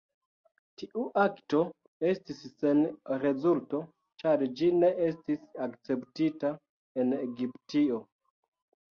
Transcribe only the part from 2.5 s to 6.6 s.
sen rezulto, ĉar ĝi ne estis akceptita